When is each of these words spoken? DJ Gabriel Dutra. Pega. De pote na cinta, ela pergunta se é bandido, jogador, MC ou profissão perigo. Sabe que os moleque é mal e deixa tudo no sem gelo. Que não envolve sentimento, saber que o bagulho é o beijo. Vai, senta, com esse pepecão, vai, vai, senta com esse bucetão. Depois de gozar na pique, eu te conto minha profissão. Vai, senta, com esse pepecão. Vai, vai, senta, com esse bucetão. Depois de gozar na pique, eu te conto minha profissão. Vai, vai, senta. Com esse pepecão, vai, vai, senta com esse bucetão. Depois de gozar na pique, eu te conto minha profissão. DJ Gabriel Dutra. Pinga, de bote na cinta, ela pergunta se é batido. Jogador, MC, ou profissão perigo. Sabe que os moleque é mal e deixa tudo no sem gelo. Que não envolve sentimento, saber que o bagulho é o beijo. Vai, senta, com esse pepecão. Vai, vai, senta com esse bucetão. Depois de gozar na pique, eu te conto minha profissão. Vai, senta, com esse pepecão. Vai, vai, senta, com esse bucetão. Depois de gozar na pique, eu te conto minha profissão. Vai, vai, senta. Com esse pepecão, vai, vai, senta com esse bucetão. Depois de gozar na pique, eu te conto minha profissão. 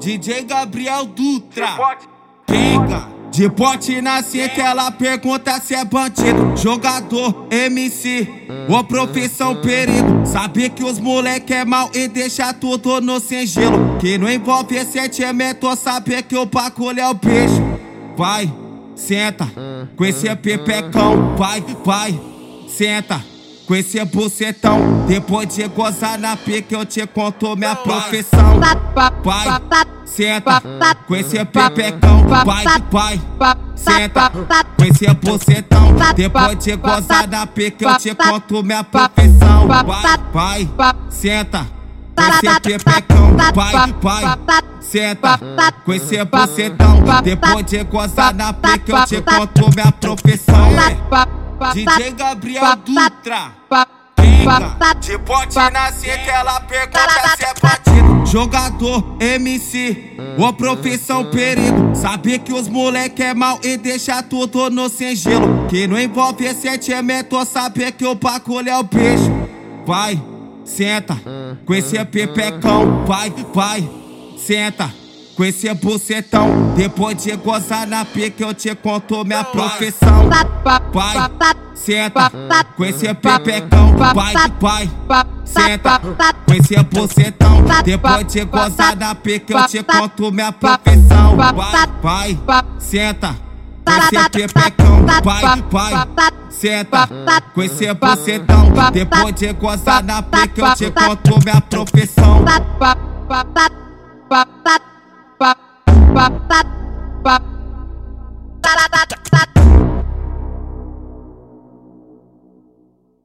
DJ 0.00 0.44
Gabriel 0.44 1.04
Dutra. 1.04 1.68
Pega. 2.46 3.20
De 3.30 3.48
pote 3.48 4.02
na 4.02 4.22
cinta, 4.24 4.60
ela 4.60 4.90
pergunta 4.90 5.60
se 5.60 5.72
é 5.72 5.84
bandido, 5.84 6.56
jogador, 6.56 7.46
MC 7.48 8.28
ou 8.68 8.82
profissão 8.82 9.54
perigo. 9.60 10.26
Sabe 10.26 10.68
que 10.68 10.82
os 10.82 10.98
moleque 10.98 11.54
é 11.54 11.64
mal 11.64 11.88
e 11.94 12.08
deixa 12.08 12.52
tudo 12.52 13.00
no 13.00 13.20
sem 13.20 13.46
gelo. 13.46 13.98
Que 14.00 14.18
não 14.18 14.28
envolve 14.28 14.84
sentimento, 14.84 15.76
saber 15.76 16.24
que 16.24 16.36
o 16.36 16.44
bagulho 16.44 16.98
é 16.98 17.08
o 17.08 17.14
beijo. 17.14 17.62
Vai, 18.16 18.52
senta, 18.96 19.46
com 19.96 20.04
esse 20.04 20.34
pepecão, 20.34 21.36
vai, 21.36 21.64
vai, 21.84 22.20
senta 22.66 23.29
com 23.70 23.76
esse 23.76 24.04
bucetão. 24.04 25.06
Depois 25.06 25.54
de 25.54 25.68
gozar 25.68 26.18
na 26.18 26.36
pique, 26.36 26.74
eu 26.74 26.84
te 26.84 27.06
conto 27.06 27.54
minha 27.54 27.76
profissão. 27.76 28.58
Vai, 29.22 29.46
senta, 30.04 30.60
com 31.06 31.14
esse 31.14 31.44
pepecão. 31.44 32.26
Vai, 32.26 32.64
vai, 32.90 33.20
senta, 33.76 34.28
com 34.76 34.84
esse 34.84 35.14
bucetão. 35.14 35.94
Depois 36.16 36.58
de 36.58 36.74
gozar 36.74 37.28
na 37.28 37.46
pique, 37.46 37.84
eu 37.84 37.96
te 37.96 38.12
conto 38.12 38.60
minha 38.64 38.82
profissão. 38.82 39.68
Vai, 40.32 40.68
vai, 40.76 40.94
senta. 41.08 41.64
Com 42.16 42.22
esse 42.24 42.60
pepecão, 42.60 43.36
vai, 43.54 43.94
vai, 44.02 44.38
senta 44.80 45.38
com 45.84 45.92
esse 45.94 46.24
bucetão. 46.24 47.04
Depois 47.22 47.64
de 47.66 47.84
gozar 47.84 48.34
na 48.34 48.52
pique, 48.52 48.90
eu 48.90 49.06
te 49.06 49.22
conto 49.22 49.70
minha 49.76 49.92
profissão. 49.92 50.70
DJ 51.74 52.12
Gabriel 52.12 52.76
Dutra. 52.76 53.52
Pinga, 54.16 54.94
de 55.00 55.18
bote 55.18 55.56
na 55.56 55.92
cinta, 55.92 56.30
ela 56.30 56.60
pergunta 56.60 57.36
se 57.36 57.44
é 57.44 57.54
batido. 57.60 58.26
Jogador, 58.26 59.16
MC, 59.20 60.16
ou 60.38 60.52
profissão 60.52 61.30
perigo. 61.30 61.94
Sabe 61.94 62.38
que 62.38 62.52
os 62.52 62.68
moleque 62.68 63.22
é 63.22 63.34
mal 63.34 63.58
e 63.62 63.76
deixa 63.76 64.22
tudo 64.22 64.70
no 64.70 64.88
sem 64.88 65.14
gelo. 65.14 65.66
Que 65.68 65.86
não 65.86 65.98
envolve 65.98 66.52
sentimento, 66.54 67.44
saber 67.44 67.92
que 67.92 68.06
o 68.06 68.14
bagulho 68.14 68.68
é 68.68 68.78
o 68.78 68.82
beijo. 68.82 69.30
Vai, 69.86 70.20
senta, 70.64 71.16
com 71.66 71.74
esse 71.74 72.02
pepecão. 72.04 73.04
Vai, 73.04 73.32
vai, 73.52 73.88
senta 74.38 74.90
com 75.40 75.44
esse 75.44 75.72
bucetão. 75.72 76.74
Depois 76.76 77.16
de 77.22 77.34
gozar 77.36 77.86
na 77.86 78.04
pique, 78.04 78.42
eu 78.42 78.52
te 78.52 78.74
conto 78.74 79.24
minha 79.24 79.42
profissão. 79.42 80.09
Vai, 80.92 81.16
senta, 81.74 82.30
com 82.76 82.84
esse 82.84 83.14
pepecão. 83.14 83.96
Vai, 83.96 84.34
vai, 84.60 84.90
senta, 85.44 86.00
com 86.46 86.54
esse 86.54 86.82
bucetão. 86.84 87.64
Depois 87.84 88.26
de 88.26 88.44
gozar 88.44 88.96
na 88.96 89.14
pique, 89.14 89.52
eu 89.52 89.66
te 89.66 89.82
conto 89.82 90.32
minha 90.32 90.52
profissão. 90.52 91.36
Vai, 92.02 92.38
vai, 92.46 92.64
senta. 92.78 93.36
Com 93.84 93.92
esse 93.92 94.28
pepecão, 94.30 95.06
vai, 95.24 95.62
vai, 95.70 96.06
senta 96.50 97.08
com 97.54 97.62
esse 97.62 97.94
bucetão. 97.94 98.72
Depois 98.92 99.34
de 99.34 99.52
gozar 99.54 100.02
na 100.04 100.22
pique, 100.22 100.60
eu 100.60 100.74
te 100.74 100.90
conto 100.90 101.38
minha 101.44 101.60
profissão. 101.60 102.44